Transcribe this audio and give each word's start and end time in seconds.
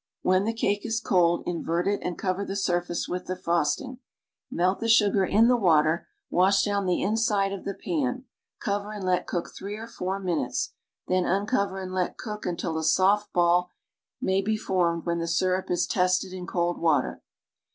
When 0.23 0.45
the 0.45 0.53
cake 0.55 0.83
is 0.83 0.99
cold, 0.99 1.43
invert 1.45 1.87
it 1.87 1.99
and 2.01 2.17
cover 2.17 2.43
the 2.43 2.55
surface 2.55 3.07
with 3.07 3.27
the 3.27 3.35
frosting. 3.35 3.99
Melt 4.49 4.79
the 4.79 4.89
sugar 4.89 5.23
in 5.23 5.47
the 5.47 5.55
water, 5.55 6.07
wash 6.31 6.63
down 6.65 6.87
the 6.87 7.03
inside 7.03 7.53
of 7.53 7.65
the 7.65 7.75
pan, 7.75 8.25
cover 8.59 8.93
and 8.93 9.03
let 9.03 9.27
cook 9.27 9.51
three 9.53 9.75
or 9.77 9.85
four 9.85 10.19
minutes, 10.19 10.73
then 11.07 11.25
uncover 11.27 11.77
and 11.79 11.93
let 11.93 12.17
cook 12.17 12.47
until 12.47 12.79
a 12.79 12.83
soft 12.83 13.31
ball 13.31 13.69
may 14.19 14.41
be 14.41 14.57
formed 14.57 15.05
when 15.05 15.19
the 15.19 15.27
syrup 15.27 15.69
is 15.69 15.85
tested 15.85 16.33
in 16.33 16.47
cold 16.47 16.81
water. 16.81 17.21